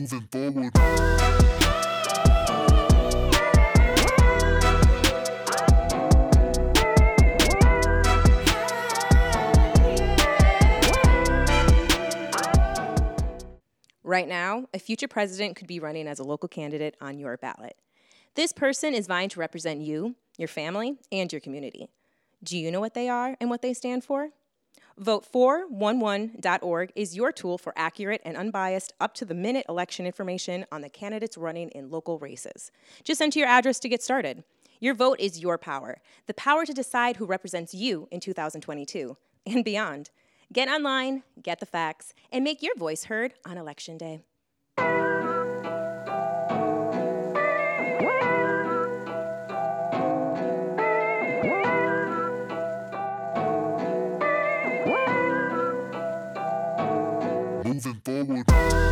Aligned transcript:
Moving 0.00 0.28
forward. 0.32 0.72
Right 14.02 14.26
now, 14.26 14.68
a 14.72 14.78
future 14.78 15.06
president 15.06 15.56
could 15.56 15.66
be 15.66 15.78
running 15.78 16.08
as 16.08 16.18
a 16.18 16.24
local 16.24 16.48
candidate 16.48 16.96
on 17.02 17.18
your 17.18 17.36
ballot. 17.36 17.76
This 18.36 18.54
person 18.54 18.94
is 18.94 19.06
vying 19.06 19.28
to 19.28 19.40
represent 19.40 19.82
you, 19.82 20.16
your 20.38 20.48
family, 20.48 20.96
and 21.12 21.30
your 21.30 21.40
community. 21.40 21.90
Do 22.42 22.56
you 22.56 22.70
know 22.70 22.80
what 22.80 22.94
they 22.94 23.10
are 23.10 23.36
and 23.38 23.50
what 23.50 23.60
they 23.60 23.74
stand 23.74 24.02
for? 24.02 24.30
Vote411.org 25.02 26.92
is 26.94 27.16
your 27.16 27.32
tool 27.32 27.56
for 27.56 27.72
accurate 27.74 28.20
and 28.24 28.36
unbiased, 28.36 28.92
up 29.00 29.14
to 29.14 29.24
the 29.24 29.34
minute 29.34 29.64
election 29.68 30.04
information 30.04 30.66
on 30.70 30.82
the 30.82 30.90
candidates 30.90 31.38
running 31.38 31.70
in 31.70 31.90
local 31.90 32.18
races. 32.18 32.70
Just 33.02 33.22
enter 33.22 33.38
your 33.38 33.48
address 33.48 33.78
to 33.80 33.88
get 33.88 34.02
started. 34.02 34.44
Your 34.78 34.94
vote 34.94 35.18
is 35.18 35.40
your 35.40 35.58
power, 35.58 35.98
the 36.26 36.34
power 36.34 36.66
to 36.66 36.74
decide 36.74 37.16
who 37.16 37.26
represents 37.26 37.72
you 37.72 38.08
in 38.10 38.20
2022 38.20 39.16
and 39.46 39.64
beyond. 39.64 40.10
Get 40.52 40.68
online, 40.68 41.22
get 41.42 41.60
the 41.60 41.66
facts, 41.66 42.12
and 42.30 42.44
make 42.44 42.62
your 42.62 42.74
voice 42.76 43.04
heard 43.04 43.34
on 43.46 43.56
Election 43.56 43.96
Day. 43.96 44.20
Moving 57.82 58.44
forward. 58.44 58.89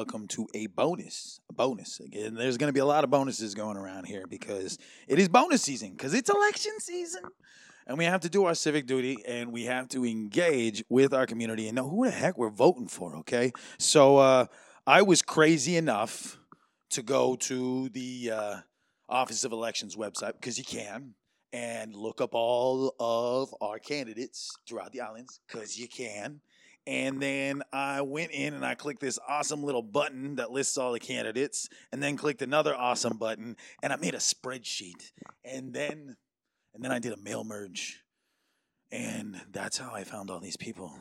Welcome 0.00 0.26
to 0.26 0.48
a 0.54 0.66
bonus. 0.66 1.40
A 1.50 1.52
bonus. 1.52 2.00
Again, 2.00 2.34
there's 2.34 2.56
going 2.56 2.70
to 2.70 2.72
be 2.72 2.80
a 2.80 2.86
lot 2.86 3.04
of 3.04 3.10
bonuses 3.10 3.54
going 3.54 3.76
around 3.76 4.06
here 4.06 4.24
because 4.26 4.78
it 5.06 5.18
is 5.18 5.28
bonus 5.28 5.60
season, 5.60 5.90
because 5.90 6.14
it's 6.14 6.30
election 6.30 6.72
season. 6.78 7.24
And 7.86 7.98
we 7.98 8.06
have 8.06 8.22
to 8.22 8.30
do 8.30 8.46
our 8.46 8.54
civic 8.54 8.86
duty 8.86 9.18
and 9.28 9.52
we 9.52 9.64
have 9.64 9.88
to 9.88 10.06
engage 10.06 10.82
with 10.88 11.12
our 11.12 11.26
community 11.26 11.66
and 11.66 11.76
know 11.76 11.86
who 11.86 12.06
the 12.06 12.12
heck 12.12 12.38
we're 12.38 12.48
voting 12.48 12.88
for, 12.88 13.14
okay? 13.16 13.52
So 13.76 14.16
uh, 14.16 14.46
I 14.86 15.02
was 15.02 15.20
crazy 15.20 15.76
enough 15.76 16.38
to 16.92 17.02
go 17.02 17.36
to 17.36 17.90
the 17.90 18.30
uh, 18.34 18.56
Office 19.06 19.44
of 19.44 19.52
Elections 19.52 19.96
website 19.96 20.32
because 20.32 20.56
you 20.56 20.64
can 20.64 21.12
and 21.52 21.94
look 21.94 22.22
up 22.22 22.30
all 22.32 22.94
of 22.98 23.54
our 23.60 23.78
candidates 23.78 24.50
throughout 24.66 24.92
the 24.92 25.02
islands 25.02 25.40
because 25.46 25.78
you 25.78 25.88
can. 25.88 26.40
And 26.86 27.20
then 27.20 27.62
I 27.72 28.00
went 28.00 28.32
in 28.32 28.54
and 28.54 28.64
I 28.64 28.74
clicked 28.74 29.00
this 29.00 29.18
awesome 29.28 29.62
little 29.62 29.82
button 29.82 30.36
that 30.36 30.50
lists 30.50 30.78
all 30.78 30.92
the 30.92 31.00
candidates, 31.00 31.68
and 31.92 32.02
then 32.02 32.16
clicked 32.16 32.42
another 32.42 32.74
awesome 32.74 33.18
button, 33.18 33.56
and 33.82 33.92
I 33.92 33.96
made 33.96 34.14
a 34.14 34.18
spreadsheet. 34.18 35.12
And 35.44 35.72
then 35.72 36.16
and 36.74 36.84
then 36.84 36.92
I 36.92 36.98
did 36.98 37.12
a 37.12 37.16
mail 37.16 37.44
merge. 37.44 38.02
And 38.92 39.40
that's 39.52 39.78
how 39.78 39.94
I 39.94 40.04
found 40.04 40.30
all 40.30 40.40
these 40.40 40.56
people. 40.56 40.92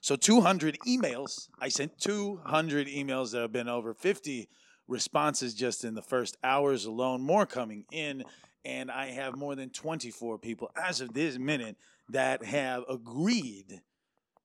So 0.00 0.16
200 0.16 0.78
emails. 0.86 1.48
I 1.58 1.68
sent 1.68 1.98
200 1.98 2.86
emails. 2.86 3.32
There 3.32 3.42
have 3.42 3.52
been 3.52 3.68
over 3.68 3.94
50 3.94 4.48
responses 4.86 5.54
just 5.54 5.84
in 5.84 5.94
the 5.94 6.02
first 6.02 6.36
hours 6.42 6.84
alone, 6.84 7.20
more 7.20 7.46
coming 7.46 7.84
in. 7.92 8.24
And 8.64 8.90
I 8.90 9.08
have 9.08 9.36
more 9.36 9.54
than 9.54 9.70
24 9.70 10.38
people 10.38 10.70
as 10.76 11.00
of 11.00 11.12
this 11.12 11.38
minute 11.38 11.76
that 12.10 12.44
have 12.44 12.84
agreed 12.88 13.82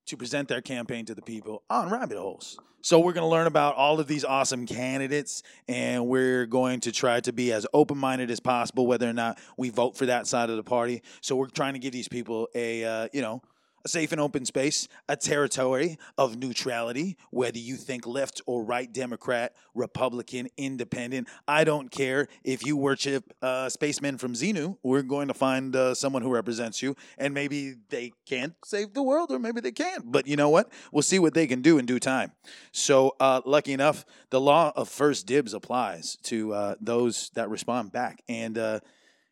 to 0.08 0.18
present 0.18 0.48
their 0.48 0.62
campaign 0.62 1.06
to 1.06 1.16
the 1.16 1.22
people 1.22 1.64
on 1.70 1.90
rabbit 1.90 2.18
holes. 2.18 2.58
So 2.82 3.00
we're 3.00 3.14
going 3.14 3.24
to 3.24 3.30
learn 3.30 3.48
about 3.48 3.76
all 3.76 4.02
of 4.02 4.08
these 4.08 4.26
awesome 4.26 4.66
candidates 4.66 5.42
and 5.70 6.06
we're 6.06 6.46
going 6.46 6.82
to 6.82 6.92
try 6.92 7.22
to 7.22 7.32
be 7.32 7.54
as 7.54 7.66
open-minded 7.74 8.30
as 8.30 8.42
possible 8.42 8.86
whether 8.86 9.10
or 9.10 9.14
not 9.14 9.40
we 9.58 9.70
vote 9.70 9.96
for 9.96 10.06
that 10.08 10.28
side 10.28 10.50
of 10.50 10.58
the 10.58 10.64
party. 10.64 11.02
So 11.22 11.38
we're 11.38 11.48
trying 11.48 11.74
to 11.74 11.80
give 11.80 11.94
these 11.94 12.10
people 12.10 12.50
a 12.54 12.84
uh, 12.84 13.08
you 13.14 13.22
know, 13.22 13.42
a 13.86 13.90
safe 13.90 14.12
and 14.12 14.22
open 14.22 14.46
space, 14.46 14.88
a 15.10 15.16
territory 15.16 15.98
of 16.18 16.38
neutrality, 16.38 17.18
whether 17.32 17.58
you 17.58 17.76
think 17.76 18.08
left 18.08 18.42
or 18.46 18.64
right, 18.64 18.92
Democrat, 18.92 19.54
Republican, 19.74 20.48
Independent. 20.58 21.28
I 21.48 21.64
don't 21.64 21.92
care 21.92 22.28
if 22.44 22.66
you 22.66 22.78
worship 22.78 23.34
uh, 23.42 23.70
spacemen 23.70 24.18
from 24.18 24.34
Xenu. 24.34 24.78
We're 24.84 25.02
going 25.02 25.28
to 25.28 25.34
find 25.34 25.76
uh, 25.76 25.96
someone 25.96 26.22
who 26.22 26.30
represents 26.30 26.82
you, 26.82 26.96
and 27.18 27.34
maybe 27.34 27.76
they 27.90 28.14
can't 28.26 28.54
save 28.64 28.94
the 28.94 29.04
world, 29.04 29.32
or 29.32 29.40
maybe 29.40 29.60
they 29.60 29.72
can't. 29.72 30.12
But 30.12 30.28
you 30.28 30.36
know 30.36 30.50
what? 30.50 30.72
We'll 30.92 31.02
see 31.04 31.20
what 31.20 31.34
they 31.34 31.48
can 31.48 31.62
do 31.62 31.78
in 31.78 31.86
due 31.86 32.00
time. 32.00 32.32
So, 32.72 33.16
uh, 33.20 33.42
lucky 33.46 33.74
enough, 33.74 34.06
the 34.30 34.40
law 34.40 34.72
of 34.76 34.88
first 34.90 35.28
dibs 35.28 35.54
applies 35.54 36.18
to 36.24 36.54
uh, 36.54 36.76
those 36.80 37.32
that 37.34 37.50
respond 37.50 37.92
back, 37.92 38.22
and 38.30 38.58
uh, 38.58 38.80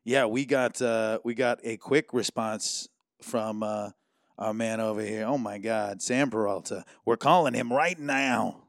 yeah, 0.03 0.25
we 0.25 0.45
got 0.45 0.81
uh, 0.81 1.19
we 1.23 1.35
got 1.35 1.59
a 1.63 1.78
quick 1.78 2.13
response 2.13 2.90
from 3.22 3.63
uh, 3.63 3.91
our 4.41 4.56
man 4.56 4.79
over 4.79 5.02
here. 5.02 5.25
Oh 5.28 5.38
my 5.38 5.59
God, 5.59 6.02
Sam 6.02 6.31
Peralta. 6.31 6.84
We're 7.06 7.16
calling 7.16 7.53
him 7.53 7.72
right 7.72 7.97
now. 7.97 8.63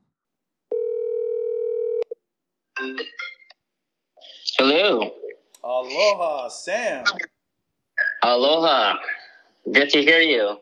Hello. 4.58 5.14
Aloha, 5.64 6.48
Sam. 6.48 7.04
Aloha. 8.22 8.98
Good 9.72 9.88
to 9.90 10.02
hear 10.02 10.20
you. 10.20 10.58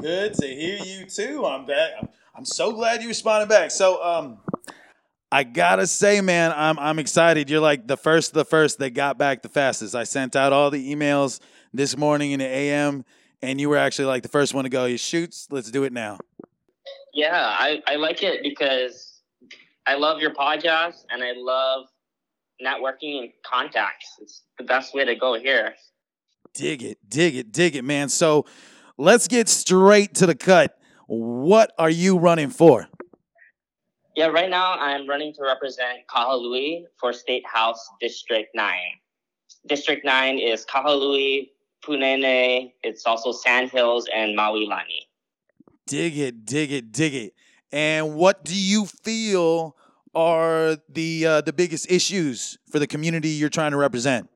Good 0.00 0.32
to 0.34 0.46
hear 0.46 0.78
you 0.84 1.04
too. 1.04 1.44
I'm 1.44 1.66
back. 1.66 1.90
I'm, 2.34 2.46
so 2.46 2.72
glad 2.72 3.02
you 3.02 3.08
responded 3.08 3.50
back. 3.50 3.70
So, 3.70 4.02
um, 4.02 4.38
I 5.30 5.44
gotta 5.44 5.86
say, 5.86 6.22
man, 6.22 6.52
I'm 6.56 6.78
I'm 6.78 6.98
excited. 6.98 7.50
You're 7.50 7.60
like 7.60 7.86
the 7.86 7.98
first, 7.98 8.32
the 8.32 8.44
first 8.44 8.78
that 8.78 8.90
got 8.90 9.18
back 9.18 9.42
the 9.42 9.48
fastest. 9.50 9.94
I 9.94 10.04
sent 10.04 10.34
out 10.34 10.52
all 10.52 10.70
the 10.70 10.94
emails 10.94 11.40
this 11.72 11.96
morning 11.96 12.32
in 12.32 12.40
the 12.40 12.46
AM, 12.46 13.04
and 13.42 13.60
you 13.60 13.68
were 13.68 13.76
actually 13.76 14.06
like 14.06 14.22
the 14.22 14.28
first 14.28 14.54
one 14.54 14.64
to 14.64 14.70
go. 14.70 14.84
You 14.84 14.98
shoots. 14.98 15.48
Let's 15.50 15.70
do 15.70 15.84
it 15.84 15.92
now. 15.92 16.18
Yeah, 17.12 17.34
I, 17.34 17.82
I 17.86 17.96
like 17.96 18.22
it 18.22 18.42
because 18.42 19.20
I 19.86 19.94
love 19.94 20.20
your 20.20 20.32
podcast 20.32 21.04
and 21.10 21.22
I 21.22 21.32
love 21.36 21.86
networking 22.64 23.20
and 23.20 23.30
contacts. 23.44 24.16
It's 24.20 24.42
the 24.58 24.64
best 24.64 24.94
way 24.94 25.04
to 25.04 25.14
go 25.14 25.34
here. 25.38 25.74
Dig 26.54 26.82
it, 26.82 26.98
dig 27.08 27.36
it, 27.36 27.52
dig 27.52 27.76
it, 27.76 27.84
man. 27.84 28.08
So 28.08 28.46
let's 28.98 29.28
get 29.28 29.48
straight 29.48 30.14
to 30.16 30.26
the 30.26 30.34
cut. 30.34 30.76
What 31.06 31.72
are 31.78 31.90
you 31.90 32.18
running 32.18 32.50
for? 32.50 32.86
Yeah, 34.16 34.26
right 34.26 34.50
now 34.50 34.74
I'm 34.74 35.08
running 35.08 35.32
to 35.34 35.42
represent 35.42 36.00
Kahului 36.08 36.84
for 37.00 37.12
State 37.12 37.44
House 37.46 37.88
District 38.00 38.48
9. 38.54 38.74
District 39.66 40.04
9 40.04 40.38
is 40.38 40.66
Kahului, 40.66 41.50
Puunene, 41.84 42.72
it's 42.82 43.06
also 43.06 43.32
Sand 43.32 43.70
Hills 43.70 44.08
and 44.14 44.36
Maui 44.36 44.66
Lani. 44.66 45.08
Dig 45.86 46.16
it, 46.18 46.44
dig 46.44 46.70
it, 46.72 46.92
dig 46.92 47.14
it. 47.14 47.34
And 47.72 48.14
what 48.14 48.44
do 48.44 48.54
you 48.54 48.86
feel 48.86 49.76
are 50.14 50.76
the 50.88 51.26
uh, 51.26 51.40
the 51.40 51.52
biggest 51.52 51.90
issues 51.90 52.58
for 52.70 52.78
the 52.78 52.86
community 52.86 53.28
you're 53.28 53.48
trying 53.48 53.70
to 53.70 53.76
represent? 53.76 54.28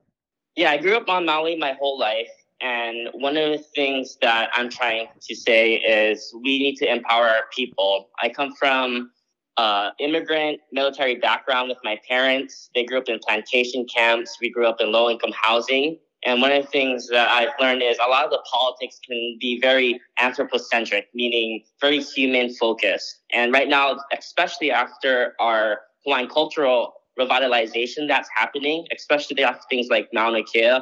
Yeah, 0.56 0.70
I 0.70 0.78
grew 0.78 0.96
up 0.96 1.08
on 1.08 1.26
Maui 1.26 1.56
my 1.56 1.72
whole 1.72 1.98
life. 1.98 2.28
And 2.60 3.08
one 3.12 3.36
of 3.36 3.50
the 3.50 3.58
things 3.58 4.16
that 4.22 4.50
I'm 4.54 4.70
trying 4.70 5.08
to 5.28 5.34
say 5.34 5.74
is 5.74 6.32
we 6.42 6.58
need 6.58 6.76
to 6.76 6.90
empower 6.90 7.26
our 7.26 7.44
people. 7.54 8.08
I 8.22 8.28
come 8.28 8.54
from 8.54 9.10
uh, 9.56 9.90
immigrant 9.98 10.60
military 10.72 11.16
background 11.16 11.68
with 11.68 11.78
my 11.84 11.98
parents. 12.08 12.70
They 12.74 12.84
grew 12.84 12.98
up 12.98 13.08
in 13.08 13.18
plantation 13.18 13.86
camps. 13.86 14.38
We 14.40 14.50
grew 14.50 14.66
up 14.66 14.80
in 14.80 14.92
low 14.92 15.10
income 15.10 15.32
housing. 15.40 15.98
And 16.24 16.40
one 16.40 16.52
of 16.52 16.62
the 16.62 16.70
things 16.70 17.08
that 17.08 17.28
I've 17.28 17.52
learned 17.60 17.82
is 17.82 17.98
a 17.98 18.08
lot 18.08 18.24
of 18.24 18.30
the 18.30 18.42
politics 18.50 18.98
can 19.06 19.36
be 19.40 19.60
very 19.60 20.00
anthropocentric, 20.18 21.08
meaning 21.14 21.64
very 21.80 22.00
human 22.00 22.54
focused. 22.54 23.20
And 23.32 23.52
right 23.52 23.68
now, 23.68 23.98
especially 24.16 24.70
after 24.70 25.34
our 25.38 25.80
Hawaiian 26.04 26.28
cultural 26.28 26.94
revitalization 27.18 28.08
that's 28.08 28.28
happening, 28.34 28.86
especially 28.94 29.42
after 29.44 29.62
things 29.68 29.88
like 29.90 30.08
Mauna 30.12 30.42
Kea, 30.42 30.78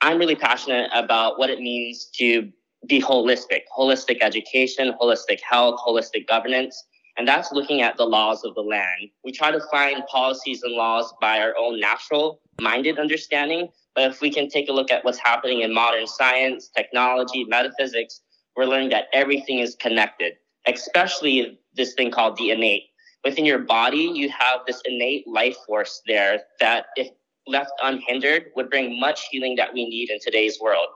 I'm 0.00 0.18
really 0.18 0.36
passionate 0.36 0.90
about 0.94 1.38
what 1.38 1.50
it 1.50 1.60
means 1.60 2.08
to 2.16 2.50
be 2.86 3.00
holistic, 3.00 3.62
holistic 3.76 4.18
education, 4.22 4.94
holistic 5.00 5.40
health, 5.48 5.80
holistic 5.86 6.26
governance. 6.26 6.84
And 7.18 7.26
that's 7.26 7.50
looking 7.50 7.82
at 7.82 7.96
the 7.96 8.04
laws 8.04 8.44
of 8.44 8.54
the 8.54 8.60
land. 8.60 9.10
We 9.24 9.32
try 9.32 9.50
to 9.50 9.60
find 9.72 10.06
policies 10.06 10.62
and 10.62 10.74
laws 10.74 11.12
by 11.20 11.40
our 11.40 11.54
own 11.58 11.80
natural 11.80 12.40
minded 12.60 12.98
understanding. 12.98 13.68
But 13.96 14.12
if 14.12 14.20
we 14.20 14.30
can 14.32 14.48
take 14.48 14.68
a 14.68 14.72
look 14.72 14.92
at 14.92 15.04
what's 15.04 15.18
happening 15.18 15.62
in 15.62 15.74
modern 15.74 16.06
science, 16.06 16.68
technology, 16.68 17.44
metaphysics, 17.44 18.20
we're 18.56 18.66
learning 18.66 18.90
that 18.90 19.06
everything 19.12 19.58
is 19.58 19.74
connected, 19.74 20.34
especially 20.66 21.58
this 21.74 21.94
thing 21.94 22.12
called 22.12 22.36
the 22.36 22.50
innate. 22.50 22.84
Within 23.24 23.44
your 23.44 23.58
body, 23.58 24.10
you 24.14 24.28
have 24.28 24.60
this 24.66 24.80
innate 24.84 25.26
life 25.26 25.56
force 25.66 26.00
there 26.06 26.42
that, 26.60 26.86
if 26.96 27.08
left 27.48 27.72
unhindered, 27.82 28.46
would 28.54 28.70
bring 28.70 28.98
much 29.00 29.26
healing 29.30 29.56
that 29.56 29.74
we 29.74 29.88
need 29.88 30.10
in 30.10 30.20
today's 30.20 30.60
world. 30.60 30.86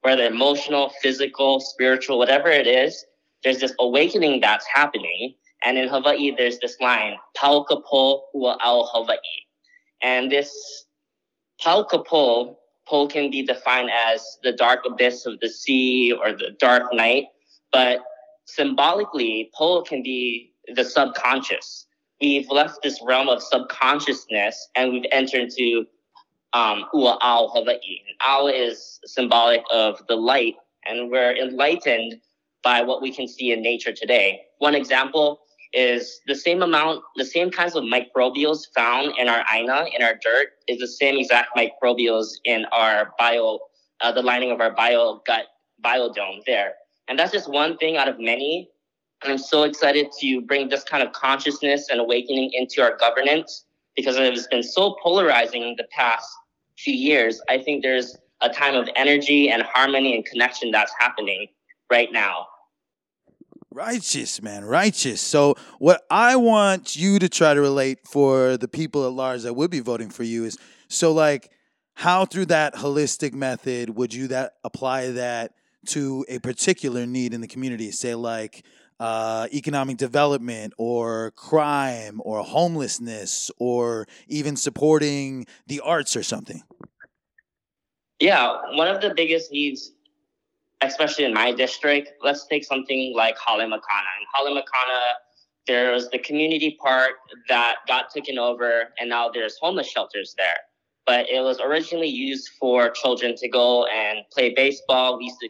Whether 0.00 0.24
emotional, 0.24 0.92
physical, 1.02 1.60
spiritual, 1.60 2.18
whatever 2.18 2.48
it 2.48 2.66
is, 2.66 3.04
there's 3.44 3.58
this 3.58 3.74
awakening 3.78 4.40
that's 4.40 4.66
happening 4.66 5.34
and 5.64 5.78
in 5.78 5.88
Hawaii, 5.88 6.34
there's 6.36 6.58
this 6.58 6.76
line, 6.80 7.16
Paukapo 7.36 8.20
ua 8.34 8.56
ao 8.62 8.84
Hawaii. 8.92 9.18
And 10.02 10.30
this 10.30 10.86
Paukapo, 11.62 12.56
po 12.86 13.06
can 13.08 13.30
be 13.30 13.42
defined 13.42 13.90
as 13.90 14.38
the 14.42 14.52
dark 14.52 14.80
abyss 14.86 15.26
of 15.26 15.40
the 15.40 15.48
sea 15.48 16.12
or 16.12 16.32
the 16.32 16.50
dark 16.58 16.84
night, 16.92 17.24
but 17.72 18.00
symbolically, 18.44 19.50
po 19.54 19.82
can 19.82 20.02
be 20.02 20.52
the 20.74 20.84
subconscious. 20.84 21.86
We've 22.20 22.48
left 22.50 22.82
this 22.82 23.00
realm 23.02 23.28
of 23.28 23.42
subconsciousness 23.42 24.68
and 24.74 24.92
we've 24.92 25.04
entered 25.12 25.42
into 25.42 25.86
um, 26.52 26.84
ua 26.94 27.18
ao 27.20 27.48
Hawaii. 27.48 28.02
Ao 28.26 28.46
is 28.46 29.00
symbolic 29.04 29.62
of 29.70 30.00
the 30.08 30.16
light, 30.16 30.54
and 30.86 31.10
we're 31.10 31.36
enlightened 31.36 32.20
by 32.62 32.82
what 32.82 33.02
we 33.02 33.12
can 33.12 33.26
see 33.26 33.52
in 33.52 33.62
nature 33.62 33.92
today. 33.92 34.42
One 34.58 34.74
example 34.74 35.40
is 35.76 36.20
the 36.26 36.34
same 36.34 36.62
amount, 36.62 37.02
the 37.16 37.24
same 37.24 37.50
kinds 37.50 37.76
of 37.76 37.84
microbials 37.84 38.62
found 38.74 39.12
in 39.18 39.28
our 39.28 39.44
aina, 39.52 39.84
in 39.94 40.02
our 40.02 40.14
dirt, 40.14 40.48
is 40.66 40.78
the 40.78 40.88
same 40.88 41.18
exact 41.18 41.50
microbials 41.54 42.28
in 42.44 42.64
our 42.72 43.12
bio, 43.18 43.58
uh, 44.00 44.10
the 44.10 44.22
lining 44.22 44.50
of 44.50 44.60
our 44.60 44.74
bio 44.74 45.20
gut 45.26 45.44
biodome 45.84 46.40
there. 46.46 46.72
And 47.08 47.18
that's 47.18 47.30
just 47.30 47.48
one 47.48 47.76
thing 47.76 47.98
out 47.98 48.08
of 48.08 48.18
many. 48.18 48.70
And 49.22 49.32
I'm 49.32 49.38
so 49.38 49.64
excited 49.64 50.08
to 50.20 50.40
bring 50.40 50.70
this 50.70 50.82
kind 50.82 51.02
of 51.02 51.12
consciousness 51.12 51.88
and 51.90 52.00
awakening 52.00 52.50
into 52.54 52.82
our 52.82 52.96
governance 52.96 53.66
because 53.94 54.16
it 54.16 54.32
has 54.32 54.46
been 54.46 54.62
so 54.62 54.96
polarizing 55.02 55.74
the 55.76 55.86
past 55.90 56.26
few 56.78 56.94
years. 56.94 57.40
I 57.50 57.58
think 57.58 57.82
there's 57.82 58.16
a 58.40 58.48
time 58.48 58.74
of 58.74 58.88
energy 58.96 59.50
and 59.50 59.62
harmony 59.62 60.14
and 60.14 60.24
connection 60.24 60.70
that's 60.70 60.92
happening 60.98 61.48
right 61.90 62.10
now. 62.12 62.46
Righteous, 63.76 64.40
man, 64.40 64.64
righteous. 64.64 65.20
So, 65.20 65.54
what 65.78 66.06
I 66.10 66.36
want 66.36 66.96
you 66.96 67.18
to 67.18 67.28
try 67.28 67.52
to 67.52 67.60
relate 67.60 67.98
for 68.08 68.56
the 68.56 68.68
people 68.68 69.04
at 69.04 69.12
large 69.12 69.42
that 69.42 69.52
would 69.52 69.70
be 69.70 69.80
voting 69.80 70.08
for 70.08 70.22
you 70.22 70.44
is 70.46 70.56
so, 70.88 71.12
like, 71.12 71.50
how 71.92 72.24
through 72.24 72.46
that 72.46 72.74
holistic 72.76 73.34
method 73.34 73.90
would 73.90 74.14
you 74.14 74.28
that 74.28 74.54
apply 74.64 75.08
that 75.08 75.52
to 75.88 76.24
a 76.26 76.38
particular 76.38 77.04
need 77.04 77.34
in 77.34 77.42
the 77.42 77.46
community? 77.46 77.90
Say, 77.90 78.14
like, 78.14 78.64
uh, 78.98 79.46
economic 79.52 79.98
development 79.98 80.72
or 80.78 81.32
crime 81.32 82.22
or 82.24 82.42
homelessness 82.42 83.50
or 83.58 84.08
even 84.26 84.56
supporting 84.56 85.44
the 85.66 85.80
arts 85.80 86.16
or 86.16 86.22
something? 86.22 86.62
Yeah, 88.20 88.56
one 88.72 88.88
of 88.88 89.02
the 89.02 89.12
biggest 89.14 89.52
needs 89.52 89.92
especially 90.82 91.24
in 91.24 91.34
my 91.34 91.52
district, 91.52 92.10
let's 92.22 92.46
take 92.46 92.64
something 92.64 93.14
like 93.16 93.36
Hale 93.46 93.66
Makana. 93.66 94.12
In 94.20 94.26
Hale 94.34 94.54
Makana, 94.54 95.92
was 95.92 96.08
the 96.10 96.18
community 96.18 96.76
park 96.80 97.12
that 97.48 97.76
got 97.88 98.10
taken 98.10 98.38
over, 98.38 98.88
and 99.00 99.10
now 99.10 99.28
there's 99.28 99.56
homeless 99.60 99.88
shelters 99.88 100.34
there. 100.38 100.56
But 101.06 101.28
it 101.30 101.40
was 101.40 101.60
originally 101.60 102.08
used 102.08 102.50
for 102.60 102.90
children 102.90 103.34
to 103.36 103.48
go 103.48 103.86
and 103.86 104.20
play 104.32 104.54
baseball. 104.54 105.18
We 105.18 105.24
used 105.24 105.40
to 105.40 105.48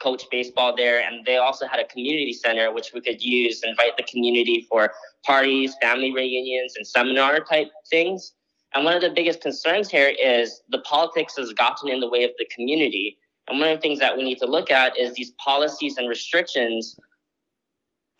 coach 0.00 0.24
baseball 0.30 0.74
there, 0.74 1.00
and 1.00 1.24
they 1.26 1.36
also 1.36 1.66
had 1.66 1.78
a 1.80 1.86
community 1.86 2.32
center 2.32 2.72
which 2.72 2.92
we 2.94 3.00
could 3.00 3.22
use, 3.22 3.62
invite 3.62 3.96
the 3.96 4.02
community 4.04 4.66
for 4.70 4.92
parties, 5.24 5.74
family 5.82 6.12
reunions, 6.12 6.74
and 6.76 6.86
seminar 6.86 7.40
type 7.40 7.68
things. 7.90 8.32
And 8.74 8.84
one 8.84 8.94
of 8.94 9.02
the 9.02 9.10
biggest 9.10 9.40
concerns 9.40 9.90
here 9.90 10.12
is 10.22 10.62
the 10.70 10.78
politics 10.80 11.36
has 11.36 11.52
gotten 11.52 11.90
in 11.90 12.00
the 12.00 12.08
way 12.08 12.24
of 12.24 12.30
the 12.38 12.46
community 12.54 13.18
and 13.50 13.58
one 13.58 13.68
of 13.68 13.76
the 13.76 13.80
things 13.80 13.98
that 13.98 14.16
we 14.16 14.22
need 14.22 14.38
to 14.38 14.46
look 14.46 14.70
at 14.70 14.96
is 14.96 15.14
these 15.14 15.32
policies 15.32 15.98
and 15.98 16.08
restrictions 16.08 16.96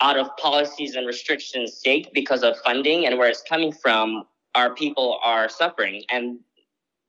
out 0.01 0.17
of 0.17 0.35
policies 0.37 0.95
and 0.95 1.07
restrictions 1.07 1.79
sake 1.81 2.09
because 2.13 2.43
of 2.43 2.57
funding 2.65 3.05
and 3.05 3.17
where 3.17 3.29
it's 3.29 3.43
coming 3.47 3.71
from, 3.71 4.23
our 4.55 4.73
people 4.75 5.19
are 5.23 5.47
suffering 5.47 6.03
and 6.09 6.39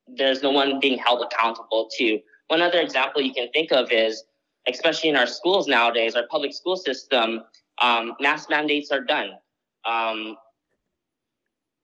there's 0.06 0.42
no 0.42 0.50
one 0.50 0.78
being 0.78 0.98
held 0.98 1.22
accountable 1.22 1.88
to. 1.98 2.20
One 2.48 2.60
other 2.60 2.80
example 2.80 3.22
you 3.22 3.32
can 3.32 3.50
think 3.50 3.72
of 3.72 3.90
is, 3.90 4.24
especially 4.68 5.10
in 5.10 5.16
our 5.16 5.26
schools 5.26 5.66
nowadays, 5.66 6.14
our 6.14 6.26
public 6.30 6.52
school 6.52 6.76
system, 6.76 7.42
um, 7.80 8.14
mask 8.20 8.50
mandates 8.50 8.90
are 8.92 9.00
done. 9.00 9.30
Um, 9.84 10.36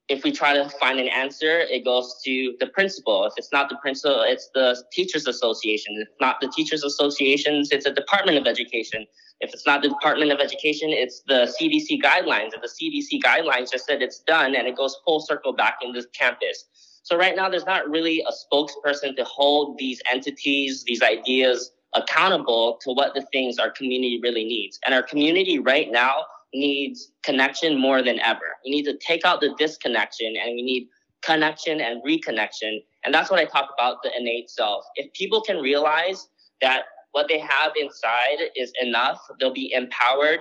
if 0.09 0.25
we 0.25 0.33
try 0.33 0.55
to 0.55 0.69
find 0.81 0.99
an 0.99 1.09
answer, 1.09 1.61
it 1.61 1.85
goes 1.85 2.21
to 2.25 2.55
the 2.61 2.67
principal. 2.67 3.27
If 3.27 3.35
it's 3.37 3.53
not 3.53 3.69
the 3.69 3.77
principal, 3.77 4.23
it's 4.23 4.49
the 4.55 4.83
teachers 4.91 5.27
association. 5.27 5.97
If 6.01 6.09
not 6.21 6.41
the 6.41 6.49
teachers 6.49 6.83
associations, 6.83 7.71
it's 7.71 7.85
a 7.85 7.93
department 7.93 8.39
of 8.39 8.47
education. 8.47 9.07
If 9.41 9.53
it's 9.53 9.67
not 9.67 9.83
the 9.83 9.89
department 9.89 10.33
of 10.33 10.41
education, 10.41 10.91
it's 10.91 11.23
the 11.29 11.55
CDC 11.61 12.01
guidelines. 12.03 12.51
If 12.55 12.63
the 12.63 12.69
CDC 12.69 13.23
guidelines 13.23 13.71
just 13.71 13.85
said 13.85 14.01
it's 14.01 14.21
done 14.21 14.55
and 14.55 14.67
it 14.67 14.77
goes 14.77 14.97
full 15.05 15.21
circle 15.21 15.53
back 15.53 15.79
in 15.83 15.93
this 15.93 16.07
campus. 16.19 16.65
So 17.03 17.17
right 17.17 17.37
now, 17.37 17.49
there's 17.49 17.67
not 17.67 17.89
really 17.89 18.25
a 18.27 18.33
spokesperson 18.33 19.15
to 19.17 19.25
hold 19.25 19.79
these 19.79 20.01
entities, 20.11 20.85
these 20.85 21.03
ideas 21.03 21.71
accountable 21.95 22.79
to 22.83 22.93
what 22.93 23.15
the 23.15 23.23
things 23.33 23.59
our 23.59 23.71
community 23.71 24.21
really 24.23 24.45
needs. 24.45 24.79
And 24.85 24.95
our 24.95 25.03
community 25.03 25.59
right 25.59 25.91
now 25.91 26.25
needs 26.55 27.13
connection 27.23 27.79
more 27.79 28.03
than 28.03 28.19
ever. 28.21 28.57
We 28.65 28.71
need 28.71 28.85
to 28.85 28.97
take 28.99 29.25
out 29.25 29.41
the 29.41 29.55
disconnection 29.59 30.35
and 30.37 30.55
we 30.55 30.63
need 30.63 30.89
connection 31.23 31.81
and 31.81 32.03
reconnection. 32.03 32.79
And 33.05 33.13
that's 33.13 33.31
what 33.31 33.39
I 33.41 33.45
talk 33.45 33.71
about 33.79 34.03
the 34.03 34.11
innate 34.17 34.51
self. 34.51 34.85
If 34.97 35.13
people 35.13 35.43
can 35.43 35.59
realize 35.59 36.29
that 36.61 36.83
what 37.13 37.29
they 37.29 37.39
have 37.39 37.73
inside 37.81 38.51
is 38.57 38.73
enough, 38.81 39.21
they'll 39.41 39.53
be 39.53 39.73
empowered. 39.73 40.41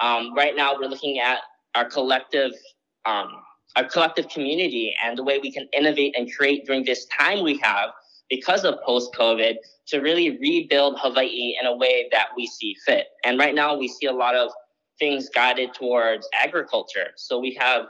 Um, 0.00 0.34
right 0.34 0.54
now, 0.54 0.74
we're 0.78 0.88
looking 0.88 1.18
at 1.18 1.38
our 1.74 1.84
collective. 1.84 2.52
Um, 3.04 3.28
our 3.76 3.84
collective 3.84 4.28
community 4.28 4.94
and 5.04 5.16
the 5.16 5.22
way 5.22 5.38
we 5.38 5.52
can 5.52 5.68
innovate 5.72 6.14
and 6.16 6.32
create 6.34 6.66
during 6.66 6.84
this 6.84 7.06
time 7.06 7.44
we 7.44 7.58
have 7.58 7.90
because 8.28 8.64
of 8.64 8.80
post 8.84 9.12
COVID 9.14 9.54
to 9.88 10.00
really 10.00 10.38
rebuild 10.38 10.98
Hawaii 10.98 11.56
in 11.60 11.66
a 11.66 11.76
way 11.76 12.08
that 12.12 12.28
we 12.36 12.46
see 12.46 12.76
fit. 12.84 13.06
And 13.24 13.38
right 13.38 13.54
now, 13.54 13.76
we 13.76 13.88
see 13.88 14.06
a 14.06 14.12
lot 14.12 14.34
of 14.34 14.50
things 14.98 15.28
guided 15.28 15.74
towards 15.74 16.28
agriculture. 16.34 17.08
So 17.16 17.38
we 17.38 17.54
have 17.60 17.86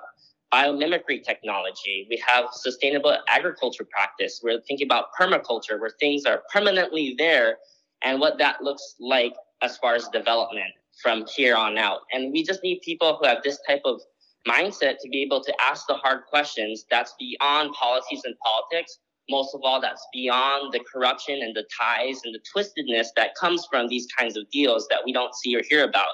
biomimicry 0.53 1.23
technology, 1.23 2.07
we 2.09 2.23
have 2.27 2.47
sustainable 2.53 3.17
agriculture 3.29 3.87
practice. 3.91 4.41
We're 4.43 4.61
thinking 4.62 4.87
about 4.87 5.07
permaculture, 5.19 5.79
where 5.79 5.91
things 6.00 6.25
are 6.25 6.43
permanently 6.53 7.15
there 7.19 7.59
and 8.03 8.21
what 8.21 8.38
that 8.38 8.62
looks 8.62 8.95
like 8.99 9.35
as 9.62 9.77
far 9.77 9.95
as 9.95 10.09
development 10.09 10.71
from 11.03 11.27
here 11.37 11.55
on 11.55 11.77
out. 11.77 12.00
And 12.12 12.33
we 12.33 12.43
just 12.43 12.62
need 12.62 12.81
people 12.83 13.17
who 13.17 13.27
have 13.27 13.43
this 13.43 13.59
type 13.67 13.83
of 13.85 14.00
mindset 14.47 14.97
to 15.03 15.09
be 15.11 15.23
able 15.23 15.43
to 15.45 15.53
ask 15.61 15.87
the 15.87 15.95
hard 15.95 16.23
questions 16.31 16.87
that's 16.91 17.15
beyond 17.19 17.73
policies 17.75 18.23
and 18.25 18.35
politics. 18.38 18.99
Most 19.29 19.55
of 19.55 19.61
all, 19.62 19.81
that's 19.81 20.07
beyond 20.12 20.73
the 20.73 20.81
corruption 20.91 21.41
and 21.43 21.55
the 21.55 21.65
ties 21.79 22.21
and 22.25 22.35
the 22.35 22.41
twistedness 22.55 23.09
that 23.17 23.35
comes 23.35 23.67
from 23.71 23.88
these 23.88 24.07
kinds 24.19 24.38
of 24.38 24.49
deals 24.50 24.87
that 24.88 25.00
we 25.05 25.12
don't 25.12 25.35
see 25.35 25.55
or 25.55 25.62
hear 25.69 25.85
about 25.85 26.09